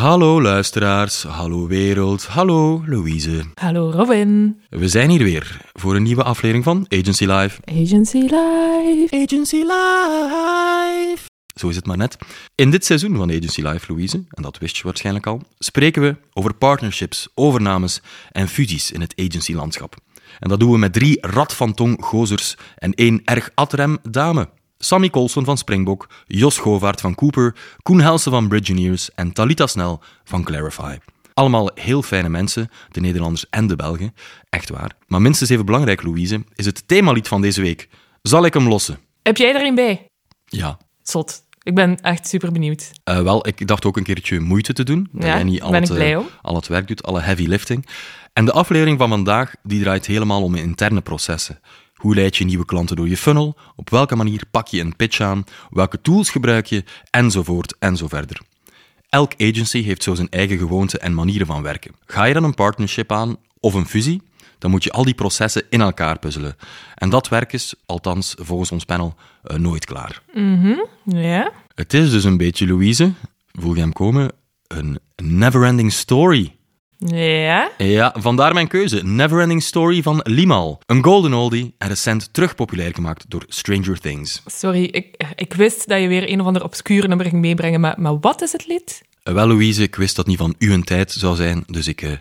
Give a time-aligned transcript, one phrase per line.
[0.00, 3.44] Hallo luisteraars, hallo wereld, hallo Louise.
[3.54, 4.60] Hallo Robin.
[4.68, 7.60] We zijn hier weer voor een nieuwe aflevering van Agency Live.
[7.64, 9.06] Agency Live.
[9.10, 11.18] Agency Live.
[11.54, 12.16] Zo is het maar net.
[12.54, 16.16] In dit seizoen van Agency Live, Louise, en dat wist je waarschijnlijk al, spreken we
[16.32, 19.96] over partnerships, overnames en fusies in het agency-landschap.
[20.38, 24.48] En dat doen we met drie rad van tong gozers en één erg adrem dame.
[24.82, 30.00] Sammy Colson van Springbok, Jos Govaert van Cooper, Koen Helsen van Bridgineers en Talita Snel
[30.24, 30.96] van Clarify.
[31.34, 34.14] Allemaal heel fijne mensen, de Nederlanders en de Belgen.
[34.48, 34.96] Echt waar.
[35.06, 37.88] Maar minstens even belangrijk, Louise, is het themalied van deze week.
[38.22, 38.98] Zal ik hem lossen?
[39.22, 40.06] Heb jij er een bij?
[40.44, 40.78] Ja.
[41.02, 41.42] Zot.
[41.62, 42.90] Ik ben echt super benieuwd.
[43.04, 45.08] Uh, wel, ik dacht ook een keertje moeite te doen.
[45.12, 47.86] Dat Ja, jij niet al het, eh, al het werk doet, alle heavy lifting.
[48.32, 51.60] En de aflevering van vandaag die draait helemaal om interne processen.
[52.00, 53.56] Hoe leid je nieuwe klanten door je funnel?
[53.76, 55.44] Op welke manier pak je een pitch aan?
[55.70, 56.84] Welke tools gebruik je?
[57.10, 58.40] Enzovoort en zo verder.
[59.08, 61.94] Elk agency heeft zo zijn eigen gewoonten en manieren van werken.
[62.06, 64.22] Ga je dan een partnership aan of een fusie?
[64.58, 66.56] Dan moet je al die processen in elkaar puzzelen.
[66.94, 70.22] En dat werk is, althans volgens ons panel, eh, nooit klaar.
[71.04, 71.52] Ja?
[71.74, 73.12] Het is dus een beetje, Louise,
[73.52, 74.32] voel je hem komen,
[74.66, 76.56] een neverending story.
[77.06, 77.70] Ja?
[77.78, 79.04] Ja, vandaar mijn keuze.
[79.04, 80.80] Neverending Story van Limal.
[80.86, 84.42] Een golden oldie en recent terug populair gemaakt door Stranger Things.
[84.46, 87.94] Sorry, ik, ik wist dat je weer een of ander obscure nummer ging meebrengen, maar,
[87.98, 89.02] maar wat is het lied?
[89.22, 92.02] Eh, Wel, Louise, ik wist dat niet van u een tijd zou zijn, dus ik,
[92.02, 92.12] eh,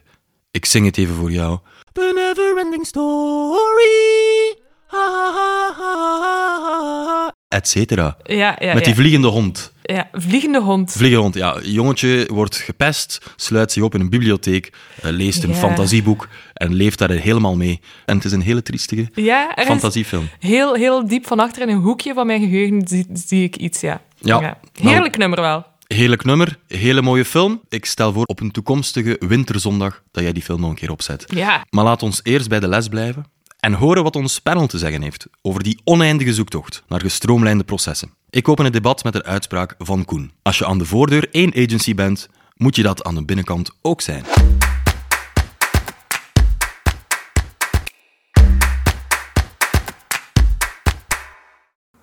[0.51, 1.59] ik zing het even voor jou.
[1.91, 4.57] The neverending story.
[4.87, 7.33] Ha, ha, ha, ha, ha.
[7.47, 8.17] Et cetera.
[8.23, 8.99] Ja, ja, Met die ja.
[8.99, 9.73] vliegende hond.
[9.93, 10.09] Ja.
[10.11, 10.91] Vliegende hond.
[10.91, 11.55] Vliegende hond, ja.
[11.55, 15.55] Een jongetje wordt gepest, sluit zich op in een bibliotheek, eh, leest een Ja.
[15.55, 17.79] fantasieboek en leeft daar helemaal mee.
[18.05, 20.29] En het is een hele triestige ja, fantasiefilm.
[20.39, 23.81] heel, heel diep van achter in een hoekje van mijn geheugen zie, zie ik iets,
[23.81, 24.01] ja.
[24.19, 24.57] Ja.
[24.81, 25.65] Heerlijk nummer wel.
[25.87, 27.61] Heerlijk nummer, hele mooie film.
[27.69, 31.25] Ik stel voor op een toekomstige winterzondag dat jij die film nog een keer opzet.
[31.27, 31.65] Ja.
[31.69, 33.25] Maar laat ons eerst bij de les blijven
[33.59, 38.13] en horen wat ons panel te zeggen heeft over die oneindige zoektocht naar gestroomlijnde processen.
[38.29, 40.31] Ik open het debat met een uitspraak van Koen.
[40.41, 44.01] Als je aan de voordeur één agency bent, moet je dat aan de binnenkant ook
[44.01, 44.23] zijn.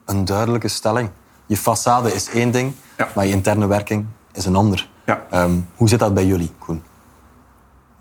[0.04, 1.10] een duidelijke stelling.
[1.46, 3.08] Je façade is één ding, Ja.
[3.14, 4.88] maar je interne werking is een ander.
[5.06, 5.26] Ja.
[5.30, 6.82] Ehm, hoe zit dat bij jullie, Koen?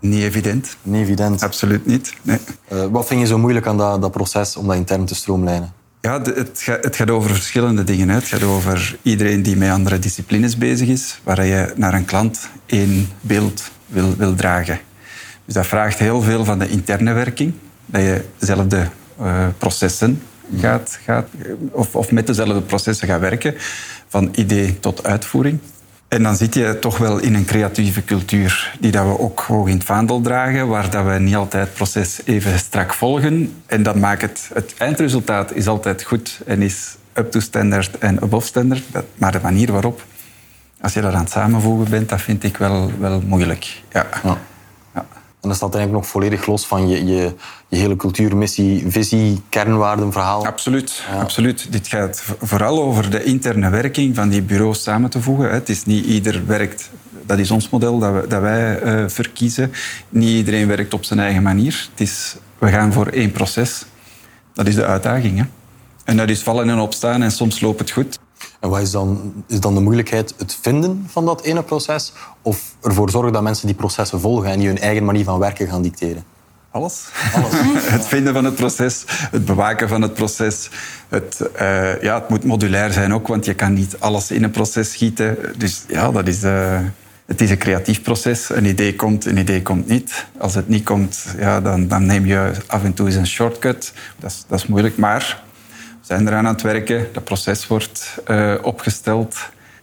[0.08, 0.76] Niet evident.
[0.82, 1.42] Niet evident.
[1.42, 2.12] Absoluut niet.
[2.22, 2.38] Nee.
[2.68, 5.72] Eh, wat vind je zo moeilijk aan dat, dat proces om dat intern te stroomlijnen?
[6.00, 8.08] Ja, de- het, gaat, het gaat over verschillende dingen.
[8.08, 8.14] hè.
[8.14, 12.48] Het gaat over iedereen die met andere disciplines bezig is, waar je naar een klant
[12.66, 14.80] één beeld wil, wil dragen.
[15.44, 17.52] Dus dat vraagt heel veel van de interne werking.
[17.86, 18.88] Dat je dezelfde
[19.18, 20.22] eh, processen
[20.60, 21.28] gaat, gaat
[21.70, 23.54] of, of met dezelfde processen gaat werken,
[24.08, 25.58] van idee tot uitvoering.
[26.08, 29.68] En dan zit je toch wel in een creatieve cultuur die dat we ook hoog
[29.68, 33.62] in het vaandel dragen, waar dat we niet altijd het proces even strak volgen.
[33.66, 38.20] En dat maakt het, het eindresultaat is altijd goed en is up to standard en
[38.22, 38.82] above standard.
[39.14, 40.04] Maar de manier waarop,
[40.80, 43.82] als je dat aan het samenvoegen bent, dat vind ik wel, wel moeilijk.
[43.92, 44.06] Ja.
[45.46, 47.34] En dat staat eigenlijk nog volledig los van je, je,
[47.68, 50.46] je hele cultuur, missie, visie, kernwaarden, verhaal.
[50.46, 51.72] Absoluut, absoluut.
[51.72, 55.50] Dit gaat vooral over de interne werking van die bureaus samen te voegen.
[55.50, 56.90] Het is niet ieder werkt,
[57.26, 59.72] dat is ons model dat, we, dat wij eh, verkiezen.
[60.08, 61.88] Niet iedereen werkt op zijn eigen manier.
[61.90, 63.84] Het is, we gaan voor één proces.
[64.52, 65.38] Dat is de uitdaging.
[65.38, 65.44] Hè.
[66.04, 68.18] En dat is vallen en opstaan en soms loopt het goed.
[68.60, 70.34] En wat is dan, is dan de moeilijkheid?
[70.36, 72.12] Het vinden van dat ene proces?
[72.42, 75.68] Of ervoor zorgen dat mensen die processen volgen en die hun eigen manier van werken
[75.68, 76.24] gaan dicteren?
[76.70, 77.04] Alles.
[77.96, 80.70] het vinden van het proces, het bewaken van het proces.
[81.08, 84.50] Het, eh, ja, het moet modulair zijn ook, want je kan niet alles in een
[84.50, 85.38] proces schieten.
[85.56, 86.78] Dus ja, dat is, eh,
[87.26, 88.50] het is een creatief proces.
[88.50, 90.26] Een idee komt, een idee komt niet.
[90.38, 93.92] Als het niet komt, ja, dan, dan neem je af en toe eens een shortcut.
[94.18, 95.44] Dat is, dat is moeilijk, maar
[96.06, 97.08] zijn eraan aan het werken.
[97.12, 99.36] Dat proces wordt eh, opgesteld.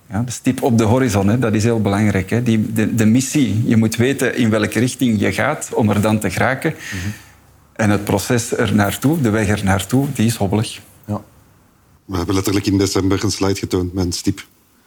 [0.09, 2.29] Ja, de stip op de horizon, hè, dat is heel belangrijk.
[2.29, 2.43] Hè.
[2.43, 6.19] Die, de, de missie, je moet weten in welke richting je gaat om er dan
[6.19, 6.75] te geraken.
[7.73, 10.79] En het proces er naartoe, de weg er naartoe, die is hobbelig.
[11.05, 11.21] Ja.
[12.05, 14.45] We hebben letterlijk in december een slide getoond met een stip.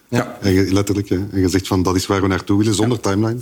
[0.08, 0.38] Ja.
[0.40, 1.08] En je, letterlijk.
[1.08, 1.16] Hè.
[1.32, 3.40] En je zegt van dat is waar we naartoe willen, zonder timeline.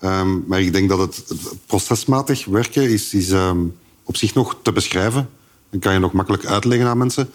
[0.00, 3.58] Ehm, maar ik denk dat het, het procesmatig werken is, is ehm,
[4.02, 5.28] op zich nog te beschrijven.
[5.70, 7.30] Dan kan je nog makkelijk uitleggen aan mensen.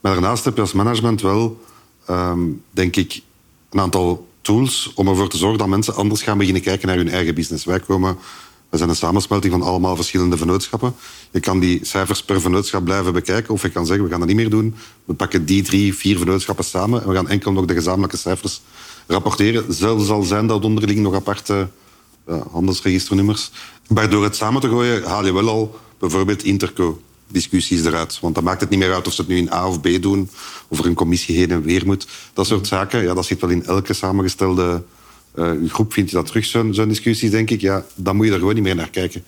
[0.00, 1.60] Maar daarnaast heb je als management wel,
[2.06, 2.40] ehm,
[2.70, 3.22] denk ik,
[3.70, 7.08] een aantal tools om ervoor te zorgen dat mensen anders gaan beginnen kijken naar hun
[7.08, 7.64] eigen business.
[7.64, 8.18] Wij komen
[8.70, 10.94] We zijn een samensmelting van allemaal verschillende vennootschappen.
[11.30, 13.54] Je kan die cijfers per vennootschap blijven bekijken.
[13.54, 14.74] Of je kan zeggen, we gaan dat niet meer doen.
[15.04, 17.02] We pakken die drie, vier vennootschappen samen.
[17.02, 18.60] En we gaan enkel nog de gezamenlijke cijfers
[19.06, 19.74] rapporteren.
[19.74, 21.68] Zelfs al zijn dat onderling nog aparte
[22.28, 23.50] uh, handelsregisternummers.
[23.88, 27.00] Maar door het samen te gooien haal je wel al bijvoorbeeld interco
[27.30, 28.18] discussies eruit.
[28.20, 29.88] Want dan maakt het niet meer uit of ze het nu in A of B
[30.00, 30.30] doen,
[30.68, 32.06] of er een commissie heen en weer moet.
[32.32, 34.82] Dat soort zaken, ja, dat zit wel in elke samengestelde
[35.34, 35.92] uh, groep.
[35.92, 37.60] Vind je dat terug, zo'n zo discussies, denk ik?
[37.60, 39.24] Ja, dan moet je er gewoon niet meer naar kijken.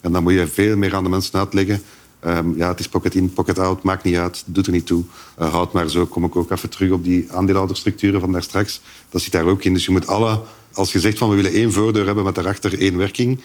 [0.00, 1.82] En dan moet je veel meer aan de mensen uitleggen.
[2.26, 5.04] Um, ja, het is pocket in, pocket out, maakt niet uit, doet er niet toe.
[5.40, 8.80] Uh, houd maar zo, kom ik ook even terug op die aandeelhouderstructuren van daar straks.
[9.10, 9.72] Dat zit daar ook in.
[9.72, 10.40] Dus je moet alle,
[10.72, 13.40] als je zegt van we willen één voordeur hebben met daarachter één werking,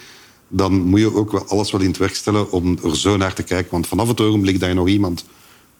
[0.53, 3.33] dan moet je ook wel alles wel in het werk stellen om er zo naar
[3.33, 3.71] te kijken.
[3.71, 5.25] Want vanaf het ogenblik dat je nog iemand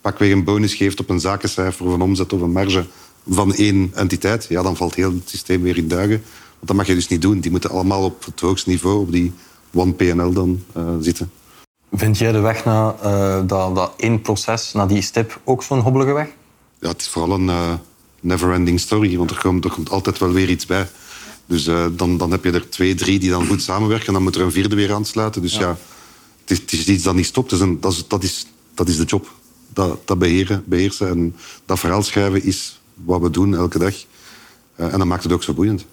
[0.01, 2.85] pakweg een bonus geeft op een zakencijfer of een omzet of een marge
[3.29, 6.23] van één entiteit, ja, dan valt heel het systeem weer in duigen.
[6.51, 7.39] Want dat mag je dus niet doen.
[7.39, 9.33] Die moeten allemaal op het hoogste niveau, op die
[9.73, 11.31] one PNL dan uh, zitten.
[11.91, 15.79] Vind jij de weg naar uh, dat, dat één proces, naar die stip, ook zo'n
[15.79, 16.27] hobbelige weg?
[16.79, 17.73] Ja, het is vooral een uh,
[18.19, 20.89] never-ending story, want er komt, er komt altijd wel weer iets bij.
[21.51, 24.07] Dus uh, dan, dan heb je er twee, drie die dan goed samenwerken.
[24.07, 25.41] En dan moet er een vierde weer aansluiten.
[25.41, 25.75] Dus ja, ja
[26.41, 27.49] het, is, het, is, iets dat niet stopt.
[27.49, 29.31] Dus een, dat, is, dat, is, dat is de job.
[29.67, 31.07] Dat, dat beheren, beheersen.
[31.07, 33.93] En dat verhaal schrijven is wat we doen elke dag.
[34.75, 35.85] Uh, en dat maakt het ook zo boeiend.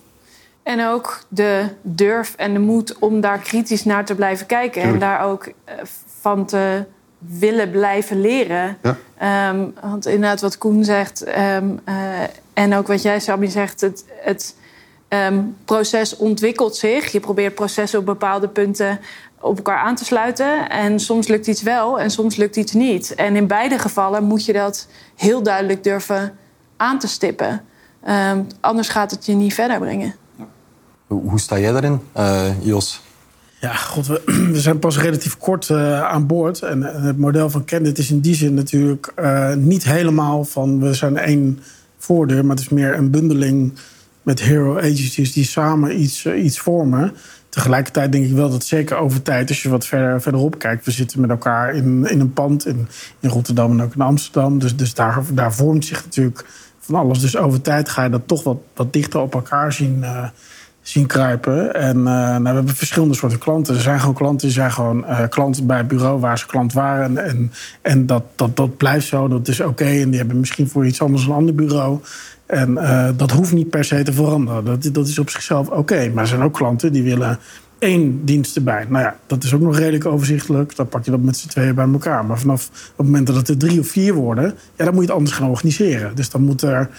[0.62, 4.82] En ook de durf en de moed om daar kritisch naar te blijven kijken.
[4.82, 5.02] Tuurlijk.
[5.02, 5.52] En daar ook uh,
[6.20, 6.84] van te
[7.18, 8.78] willen blijven leren.
[8.82, 9.50] Ja.
[9.50, 11.24] Um, want inderdaad, wat Koen zegt...
[11.38, 11.80] Um,
[12.52, 13.80] en ook wat jij, Sabine, zegt...
[13.80, 14.54] het, het
[15.08, 17.12] um, proces ontwikkelt zich.
[17.12, 19.00] Je probeert processen op bepaalde punten
[19.40, 20.68] op elkaar aan te sluiten.
[20.68, 23.14] En soms lukt iets wel en soms lukt iets niet.
[23.14, 26.32] En in beide gevallen moet je dat heel duidelijk durven
[26.76, 27.62] aan te stippen.
[28.08, 30.14] Um, anders gaat het je niet verder brengen.
[31.06, 33.00] Hoe, hoe sta jij daarin, uh, Jos?
[33.60, 34.22] Ja, god, we,
[34.52, 36.62] we, zijn pas relatief kort uh, aan boord.
[36.62, 40.80] En, en, het model van Candid is in die zin natuurlijk uh, niet helemaal van...
[40.80, 41.60] we zijn één
[41.98, 43.72] voordeur, maar het is meer een bundeling
[44.28, 47.12] met hero agencies die samen iets, uh, iets vormen.
[47.48, 50.90] Tegelijkertijd denk ik wel dat zeker over tijd, als je wat verder, verderop kijkt, we
[50.90, 52.88] zitten met elkaar in, in een pand in,
[53.20, 54.58] in Rotterdam en ook in Amsterdam.
[54.58, 56.44] Dus, dus daar, daar vormt zich natuurlijk
[56.78, 57.20] van alles.
[57.20, 60.28] Dus over tijd ga je dat toch wat, wat dichter op elkaar zien, uh,
[60.80, 61.74] zien kruipen.
[61.74, 63.74] En uh, nou, we hebben verschillende soorten klanten.
[63.74, 66.72] Er zijn gewoon klanten die zijn gewoon uh, klanten bij het bureau waar ze klant
[66.72, 67.24] waren.
[67.24, 67.52] En,
[67.82, 69.84] en dat, dat, dat blijft zo, dat is oké.
[69.84, 72.00] En die hebben misschien voor iets anders een ander bureau.
[72.48, 74.64] En uh, dat hoeft niet per se te veranderen.
[74.64, 76.10] Dat, dat is op zichzelf oké.
[76.14, 77.38] Maar er zijn ook klanten die willen
[77.78, 78.86] één dienst erbij.
[78.88, 80.76] Nou ja, dat is ook nog redelijk overzichtelijk.
[80.76, 82.24] Dan pak je dat met z'n tweeën bij elkaar.
[82.24, 84.54] Maar vanaf het moment dat het er drie of vier worden...
[84.76, 86.14] Ja, dan moet je het anders gaan organiseren.
[86.14, 86.90] Dus dan moet er,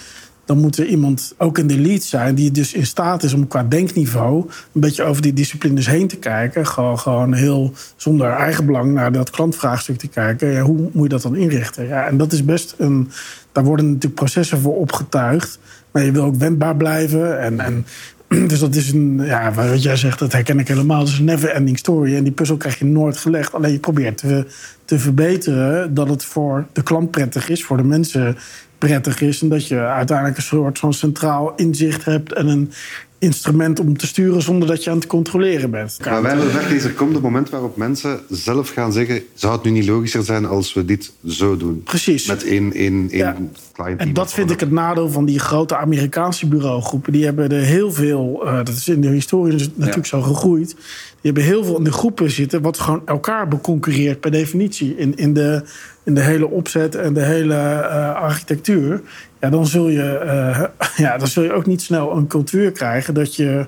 [0.44, 2.34] dan moet er iemand ook in de lead zijn...
[2.34, 4.44] die dus in staat is om qua denkniveau...
[4.72, 6.66] een beetje over die disciplines heen te kijken.
[6.66, 10.48] Gewoon, gewoon heel zonder eigen belang naar dat klantvraagstuk te kijken.
[10.48, 11.86] Ja, hoe moet je dat dan inrichten?
[11.86, 13.10] Ja, en dat is best een
[13.52, 15.58] daar worden natuurlijk processen voor opgetuigd.
[15.90, 17.40] Maar je wil ook wendbaar blijven.
[17.40, 17.86] En, en,
[18.48, 20.98] dus dat is een, ja, wat jij zegt, dat herken ik helemaal.
[20.98, 22.16] Dat is een never-ending story.
[22.16, 23.54] En die puzzel krijg je nooit gelegd.
[23.54, 24.46] Alleen je probeert te,
[24.84, 28.36] te verbeteren dat het voor de klant prettig is, voor de mensen
[28.78, 29.42] prettig is.
[29.42, 32.72] En dat je uiteindelijk een soort van centraal inzicht hebt en een
[33.20, 35.98] instrument om te sturen zonder dat je aan het controleren bent.
[36.04, 39.22] Maar wij willen zeggen, er komt een moment waarop mensen zelf gaan zeggen...
[39.34, 41.82] zou het nu niet logischer zijn als we dit zo doen?
[41.82, 42.26] Precies.
[42.26, 43.36] Met één, één, één ja.
[43.72, 47.12] client En dat vind ik het nadeel van die grote Amerikaanse bureaugroepen.
[47.12, 50.02] Die hebben er heel veel, uh, dat is in de historie natuurlijk ja.
[50.02, 50.76] zo gegroeid...
[51.20, 52.62] die hebben heel veel in de groepen zitten...
[52.62, 54.96] wat gewoon elkaar beconcurreert per definitie.
[54.96, 55.62] In, in, de,
[56.04, 59.00] in de hele opzet en de hele uh, architectuur
[59.40, 63.14] ja, dan, zul je, uh, ja, dan zul je ook niet snel een cultuur krijgen
[63.14, 63.66] dat je,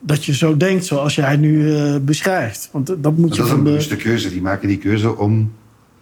[0.00, 2.68] dat je zo denkt zoals jij nu uh, beschrijft.
[2.72, 3.70] Want dat moet dat je is van een de...
[3.70, 4.30] bewuste keuze.
[4.30, 5.52] Die maken die keuze om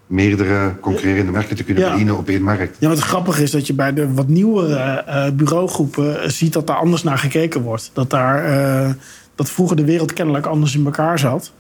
[0.07, 1.91] meerdere concurrerende merken te kunnen ja.
[1.91, 2.77] bedienen op één markt.
[2.79, 5.05] Ja, wat grappig is dat je bij de wat nieuwere
[5.37, 7.91] bureaugroepen ziet dat daar anders naar gekeken wordt.
[7.93, 8.97] Dat daar
[9.35, 11.53] dat vroeger de wereld kennelijk anders in elkaar zat.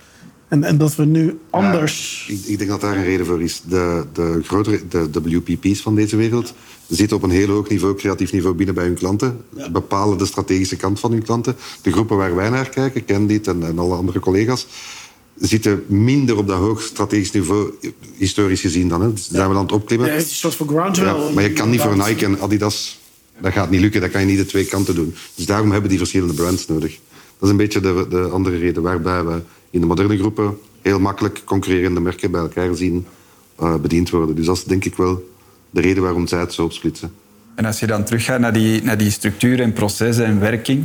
[0.52, 2.24] En, en dat we nu anders.
[2.28, 3.62] Ja, ik, ik, denk dat daar een reden voor is.
[3.68, 6.54] De, de grotere de WPP's van deze wereld
[6.88, 9.40] zitten op een heel hoog niveau, creatief niveau binnen bij hun klanten.
[9.56, 9.70] Ja.
[9.70, 11.56] Bepalen de strategische kant van hun klanten.
[11.82, 14.66] De groepen waar wij naar kijken, Candid en, en alle andere collega's,
[15.36, 17.72] zitten minder op dat hoog strategisch niveau,
[18.16, 19.02] historisch gezien dan.
[19.02, 19.12] Hè.
[19.12, 20.08] Dus zijn we aan het opklimmen.
[20.08, 20.90] Ja, het is een soort van.
[20.92, 23.00] Ja, maar je kan niet voor Nike en Adidas,
[23.40, 24.00] dat gaat niet lukken.
[24.00, 25.14] Dat kan je niet de twee kanten doen.
[25.34, 26.98] Dus daarom hebben die verschillende brands nodig.
[27.42, 31.00] Dat is een beetje de, de andere reden waarbij we in de moderne groepen heel
[31.00, 33.06] makkelijk concurrerende merken bij elkaar zien
[33.60, 34.36] uh, bediend worden.
[34.36, 35.30] Dus dat is denk ik wel
[35.70, 37.12] de reden waarom zij het zo opsplitsen.
[37.54, 40.84] En als je dan teruggaat naar die, naar die structuur en processen en werking,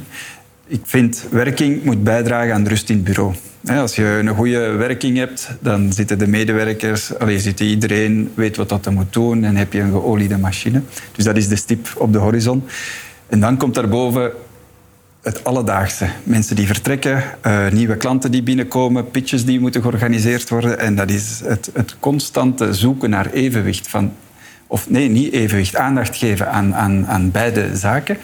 [0.67, 3.33] Ik vind werking moet bijdragen aan rust in het bureau.
[3.65, 8.69] Als je een goede werking hebt, dan zitten de medewerkers, allee, zit iedereen weet wat
[8.69, 10.81] dat moet doen en heb je een geoliede machine.
[11.15, 12.63] Dus dat is de stip op de horizon.
[13.27, 14.31] En dan komt daarboven
[15.21, 16.09] het alledaagse.
[16.23, 20.79] Mensen die vertrekken, uh, nieuwe klanten die binnenkomen, pitches die moeten georganiseerd worden.
[20.79, 23.87] En dat is het, het constante zoeken naar evenwicht.
[23.87, 24.13] Van,
[24.67, 28.17] of nee, niet evenwicht, aandacht geven aan, aan, aan beide zaken.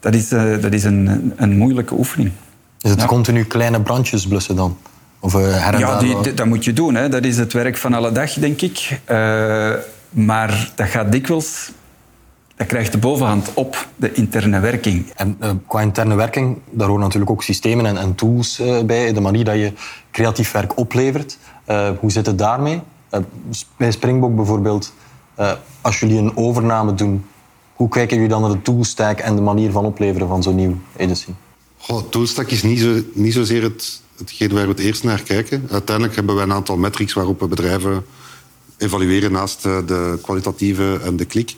[0.00, 2.30] Dat is, uh, dat is een, een moeilijke oefening.
[2.80, 4.78] Is het continu kleine brandjes blussen dan?
[5.20, 6.94] Of, uh, ja, die, dat moet je doen.
[6.94, 7.08] Hè.
[7.08, 9.00] Dat is het werk van alle dag, denk ik.
[10.10, 11.70] maar dat gaat dikwijls
[12.56, 15.10] dat krijgt de bovenhand op de interne werking.
[15.14, 19.12] En uh, qua interne werking, daar horen natuurlijk ook systemen en, en tools uh, bij.
[19.12, 19.72] De manier dat je
[20.10, 21.38] creatief werk oplevert.
[21.68, 22.80] Uh, hoe zit het daarmee?
[23.76, 24.92] bij Springbok bijvoorbeeld,
[25.80, 27.24] als jullie een overname doen,
[27.74, 30.76] hoe kijken jullie dan naar de toolstack en de manier van opleveren van zo'n nieuw
[31.00, 31.30] agency?
[31.76, 35.66] Goh, toolstack is niet, zo, niet zozeer het, hetgeen waar we het eerst naar kijken.
[35.70, 38.04] Uiteindelijk hebben we een aantal metrics waarop we bedrijven
[38.76, 41.56] evalueren naast de kwalitatieve en de klik.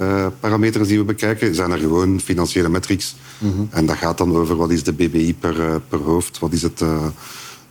[0.00, 3.14] Uh, parameters die we bekijken, zijn er gewoon financiële metrics.
[3.38, 6.52] Mm En dat gaat dan over wat is de BBI per, uh, per hoofd, wat
[6.52, 7.06] is het, uh,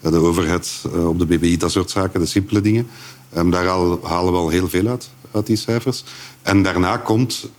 [0.01, 2.87] de overhead op de BBI, dat soort zaken, de simpele dingen.
[3.37, 6.03] Um, daar al, halen we al heel veel uit, uit die cijfers.
[6.41, 7.49] En daarna komt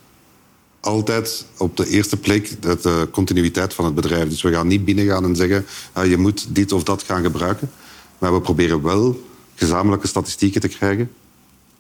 [0.81, 4.29] altijd op de eerste plek de continuïteit van het bedrijf.
[4.29, 7.71] Dus we gaan niet binnengaan en zeggen, ah, je moet dit of dat gaan gebruiken.
[8.19, 9.23] Maar we proberen wel
[9.55, 11.11] gezamenlijke statistieken te krijgen.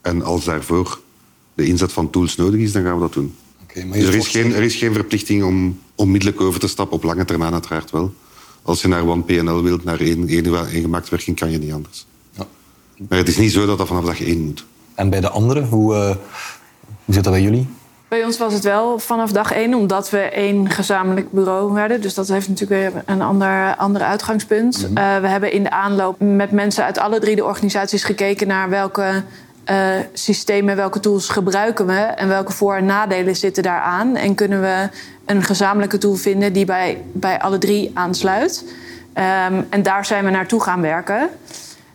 [0.00, 1.00] En als daarvoor
[1.58, 3.34] de inzet van tools nodig is, dan gaan we dat doen.
[3.62, 6.96] Okay, maar dus er is, geen, er is geen verplichting om onmiddellijk over te stappen,
[6.96, 8.12] op lange termijn uiteraard wel.
[8.62, 12.06] Als je naar One PNL wilt, naar één, één, gemaakt werking, kan je niet anders.
[12.30, 12.46] Ja.
[13.08, 14.64] Maar het is niet zo dat dat vanaf dag één moet.
[14.94, 16.06] En bij de anderen, hoe, uh,
[17.04, 17.66] hoe zit dat bij jullie?
[18.08, 22.00] Bij ons was het wel vanaf dag één, omdat we één gezamenlijk bureau werden.
[22.00, 24.78] Dus dat heeft natuurlijk weer een ander, ander uitgangspunt.
[24.78, 25.04] Mm -hmm.
[25.04, 28.68] uh, we hebben in de aanloop met mensen uit alle drie de organisaties gekeken naar
[28.68, 29.24] welke
[29.70, 29.76] uh,
[30.12, 34.16] systemen, welke tools gebruiken we en welke voor- en nadelen zitten daaraan.
[34.16, 34.88] En kunnen we
[35.24, 38.64] een gezamenlijke tool vinden die bij, bij alle drie aansluit.
[39.14, 41.28] Um, en daar zijn we naartoe gaan werken.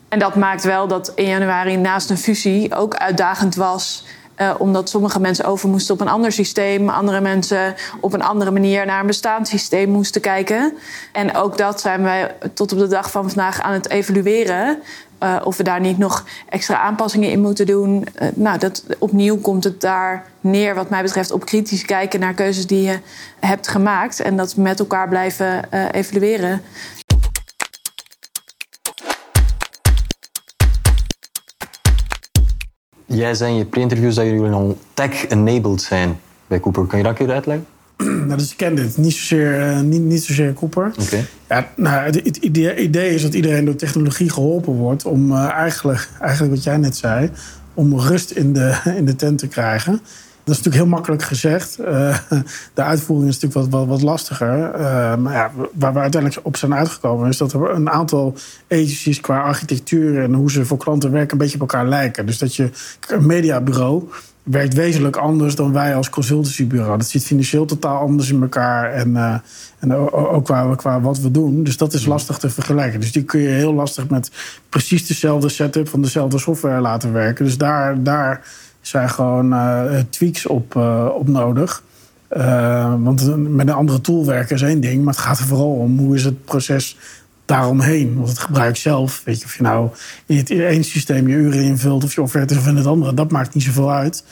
[0.09, 4.05] En dat maakt wel dat in januari naast een fusie ook uitdagend was.
[4.37, 8.51] Uh, omdat sommige mensen over moesten op een ander systeem, andere mensen op een andere
[8.51, 10.77] manier naar een bestaand systeem moesten kijken.
[11.11, 14.81] En ook dat zijn wij tot op de dag van vandaag aan het evalueren.
[15.23, 18.07] Uh, of we daar niet nog extra aanpassingen in moeten doen.
[18.21, 22.33] Uh, nou, dat, opnieuw komt het daar neer, wat mij betreft, op kritisch kijken naar
[22.33, 22.99] keuzes die je
[23.39, 24.19] hebt gemaakt.
[24.19, 26.61] En dat met elkaar blijven uh, evalueren.
[33.05, 36.85] Jij zei in je pre-interviews dat jullie al tech-enabled zijn bij Cooper.
[36.85, 37.72] Kan je dat een uitleggen?
[38.27, 38.97] Nou, dus ik ken dit.
[38.97, 40.91] Niet zozeer, uh, niet, niet zozeer Cooper.
[41.01, 41.25] Okay.
[41.49, 45.05] Ja, nou, het, het, idee is dat iedereen door technologie geholpen wordt...
[45.05, 47.29] om uh, eigenlijk, eigenlijk wat jij net zei...
[47.73, 49.91] om rust in de, in de tent te krijgen.
[50.43, 51.77] Dat is natuurlijk heel makkelijk gezegd.
[51.79, 52.17] Uh,
[52.73, 54.79] de uitvoering is natuurlijk wat, wat, wat lastiger.
[55.19, 57.29] maar ja, waar we uiteindelijk op zijn uitgekomen...
[57.29, 58.35] is dat er een aantal
[58.69, 60.23] agencies qua architectuur...
[60.23, 62.25] en hoe ze voor klanten werken een beetje op elkaar lijken.
[62.25, 62.69] Dus dat je
[63.09, 64.03] een mediabureau
[64.43, 66.97] werkt wezenlijk anders dan wij als consultancybureau.
[66.97, 68.91] Dat zit financieel totaal anders in elkaar.
[68.91, 69.35] En, uh,
[69.79, 71.63] en ook qua, qua wat we doen.
[71.63, 72.99] Dus dat is lastig te vergelijken.
[72.99, 74.31] Dus die kun je heel lastig met
[74.69, 77.45] precies dezelfde setup van dezelfde software laten werken.
[77.45, 78.45] Dus daar, daar
[78.81, 81.83] zijn gewoon uh, tweaks op, uh, op nodig.
[83.03, 85.03] want met een andere tool werken is één ding.
[85.03, 86.97] Maar het gaat er vooral om hoe is het proces
[87.45, 88.15] daaromheen.
[88.15, 89.89] Want het gebruik zelf, weet je, of je nou
[90.25, 93.31] in het ene systeem je uren invult of je offerte of in het andere, dat
[93.31, 94.23] maakt niet zoveel uit.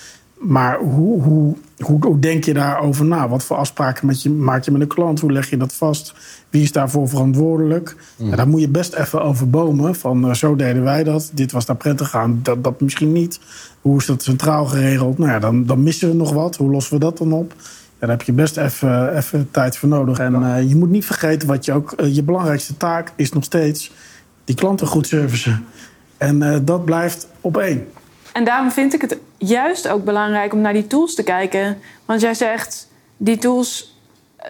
[0.42, 3.30] Maar hoe, hoe, hoe, hoe denk je daarover na?
[3.30, 5.20] Wat voor afspraken met je, maak je met een klant?
[5.20, 6.14] Hoe leg je dat vast?
[6.50, 7.96] Wie is daarvoor verantwoordelijk?
[8.18, 8.36] Mm.
[8.36, 9.96] Daar moet je best even over bomen.
[9.96, 11.32] Van uh, zo deden wij dat.
[11.34, 12.40] Dit was daar prettig aan.
[12.44, 13.40] Dat, dat misschien niet.
[13.82, 15.18] Hoe is dat centraal geregeld?
[15.18, 16.56] Nou ja, dan, dan missen we nog wat.
[16.56, 17.54] Hoe lossen we dat dan op?
[18.02, 20.20] Daar heb je best even, even tijd voor nodig.
[20.20, 21.94] En uh, je moet niet vergeten wat je ook.
[21.98, 23.92] Uh, je belangrijkste taak is nog steeds
[24.44, 25.66] die klanten goed servicen.
[26.18, 27.88] En uh, dat blijft op één.
[28.32, 31.78] En daarom vind ik het juist ook belangrijk om naar die tools te kijken.
[32.06, 34.00] Want jij zegt, die tools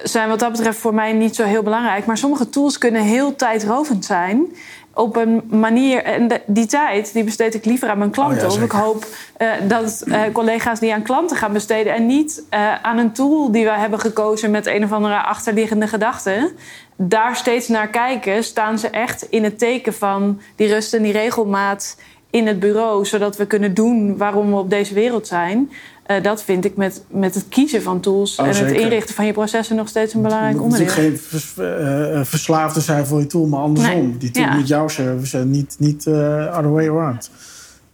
[0.03, 2.05] zijn wat dat betreft voor mij niet zo heel belangrijk.
[2.05, 4.45] Maar sommige tools kunnen heel tijdrovend zijn
[4.93, 6.03] op een manier.
[6.03, 8.47] En die tijd die besteed ik liever aan mijn klanten.
[8.47, 9.05] Oh of ik hoop
[9.37, 11.93] uh, dat uh, collega's die aan klanten gaan besteden.
[11.93, 15.87] En niet uh, aan een tool die we hebben gekozen met een of andere achterliggende
[15.87, 16.53] gedachte.
[16.95, 21.11] Daar steeds naar kijken, staan ze echt in het teken van die rust en die
[21.11, 21.97] regelmaat
[22.31, 25.71] in het bureau, zodat we kunnen doen waarom we op deze wereld zijn.
[26.07, 29.25] Uh, dat vind ik met, met het kiezen van tools Oh, en het inrichten van
[29.25, 30.93] je processen nog steeds een belangrijk Je moet onderdeel.
[30.93, 33.93] geen vers- eh, verslaafde zijn voor je tool, maar andersom.
[34.07, 34.17] Nee.
[34.17, 34.53] Die tool Ja.
[34.55, 36.13] moet jouw service en niet, niet eh
[36.57, 37.29] other way around.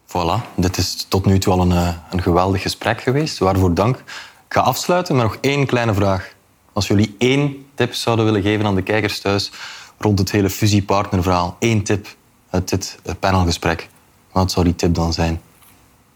[0.07, 3.37] Voilà, dit is tot nu toe al een, eh, een geweldig gesprek geweest.
[3.37, 3.95] Waarvoor dank.
[3.97, 6.33] Ik ga afsluiten met nog één kleine vraag.
[6.73, 9.51] Als jullie één tip zouden willen geven aan de kijkers thuis
[9.97, 12.07] rond het hele fusiepartnerverhaal, één tip
[12.49, 13.87] uit dit eh, panelgesprek,
[14.37, 15.41] wat zou die tip dan zijn?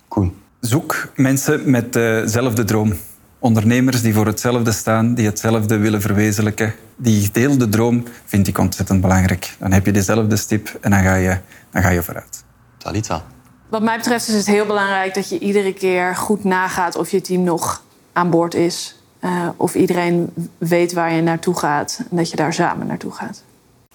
[0.08, 0.36] Koen.
[0.60, 2.94] Zoek mensen met dezelfde droom.
[3.40, 6.74] Ondernemers die voor hetzelfde staan, die hetzelfde willen verwezenlijken.
[6.96, 9.56] Die gedeelde droom vind ik ontzettend belangrijk.
[9.60, 11.38] Dan heb je dezelfde stip en dan ga je,
[11.72, 12.44] dan ga je vooruit.
[12.78, 13.24] Talita.
[13.70, 17.22] Wat mij betreft is het heel belangrijk dat je iedere keer goed nagaat of je
[17.22, 18.96] team nog aan boord is.
[19.20, 23.44] Eh, of iedereen weet waar je naartoe gaat en dat je daar samen naartoe gaat.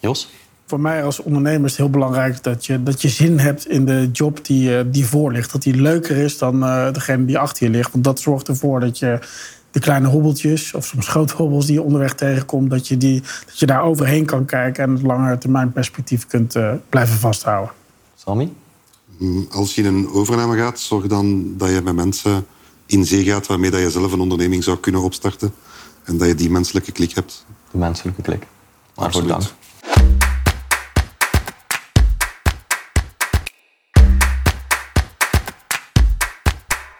[0.01, 0.31] Jos?
[0.67, 3.85] Voor mij als ondernemer is het heel belangrijk dat je, dat je zin hebt in
[3.85, 5.53] de job die, eh, die voor ligt.
[5.53, 7.93] Dat die leuker is dan eh, degene die achter je ligt.
[7.93, 9.19] Want dat zorgt ervoor dat je
[9.71, 13.59] de kleine hobbeltjes, of soms grote hobbels die je onderweg tegenkomt, dat je, die, dat
[13.59, 17.75] je daar overheen kan kijken en het langere termijn perspectief kunt eh, blijven vasthouden.
[18.15, 18.53] Sammy?
[19.19, 22.47] Mm, Als je in een overname gaat, zorg dan dat je met mensen
[22.87, 25.55] in zee gaat waarmee dat je zelf een onderneming zou kunnen opstarten.
[26.05, 27.47] En dat je die menselijke klik hebt.
[27.71, 28.47] De menselijke klik.
[28.95, 29.29] Waarvoor Absoluut.
[29.29, 29.66] dank.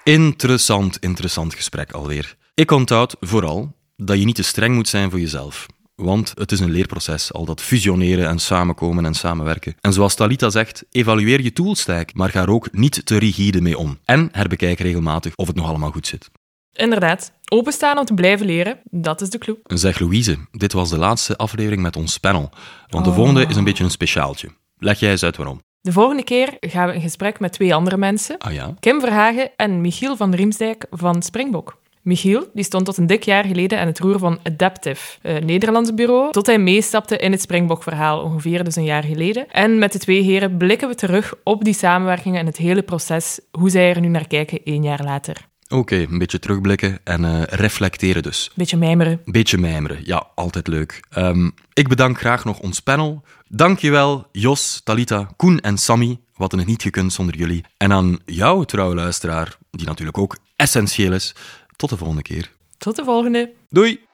[0.07, 2.37] Interessant, interessant gesprek alweer.
[2.55, 5.67] Ik onthoud vooral dat je niet te streng moet zijn voor jezelf.
[5.95, 9.75] Want het is een leerproces, al dat fusioneren en samenkomen en samenwerken.
[9.81, 13.79] En zoals Talita zegt, evalueer je toolstack, maar ga er ook niet te rigide mee
[13.79, 13.99] om.
[14.05, 16.31] En herbekijk regelmatig of het nog allemaal goed zit.
[16.73, 19.59] Inderdaad, openstaan om te blijven leren, dat is de clue.
[19.65, 22.51] Zeg Louise, dit was de laatste aflevering met ons panel.
[22.89, 24.49] Want de volgende is een beetje een speciaaltje.
[24.79, 25.61] Leg jij eens uit waarom.
[25.87, 28.39] De volgende keer gaan we in gesprek met twee andere mensen.
[28.39, 28.75] Ah ja?
[28.81, 31.79] Kim Verhagen en Michiel van Riemsdijk van Springbok.
[32.03, 35.95] Michiel die stond tot een dik jaar geleden aan het roer van Adaptive, een Nederlands
[35.95, 39.51] bureau, tot hij meestapte in het Springbok-verhaal, ongeveer dus een jaar geleden.
[39.51, 43.41] En met de twee heren blikken we terug op die samenwerking en het hele proces,
[43.51, 45.47] hoe zij er nu naar kijken één jaar later.
[45.69, 48.51] Oké, een beetje terugblikken en eh, reflecteren dus.
[48.55, 49.21] Beetje mijmeren.
[49.25, 51.01] Beetje mijmeren, ja, altijd leuk.
[51.11, 53.23] Ehm, ik bedank graag nog ons panel.
[53.49, 56.09] Dankjewel Jos, Talita, Koen en Sammy.
[56.09, 57.65] We hadden het niet gekund zonder jullie.
[57.77, 61.35] En aan jou, trouwe luisteraar, die natuurlijk ook essentieel is.
[61.77, 62.51] Tot de volgende keer.
[62.79, 63.53] Tot de volgende.
[63.69, 64.06] Doei!